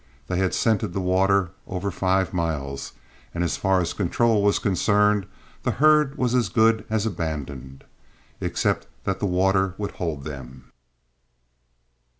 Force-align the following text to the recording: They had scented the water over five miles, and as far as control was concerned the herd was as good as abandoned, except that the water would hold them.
They 0.25 0.39
had 0.39 0.55
scented 0.55 0.93
the 0.93 0.99
water 0.99 1.51
over 1.67 1.91
five 1.91 2.33
miles, 2.33 2.93
and 3.35 3.43
as 3.43 3.55
far 3.55 3.81
as 3.81 3.93
control 3.93 4.41
was 4.41 4.57
concerned 4.57 5.27
the 5.61 5.73
herd 5.77 6.17
was 6.17 6.33
as 6.33 6.49
good 6.49 6.85
as 6.89 7.05
abandoned, 7.05 7.83
except 8.39 8.87
that 9.03 9.19
the 9.19 9.27
water 9.27 9.75
would 9.77 9.91
hold 9.91 10.23
them. 10.23 10.71